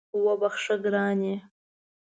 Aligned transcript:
وبخښه 0.23 0.75
ګرانې 0.83 1.33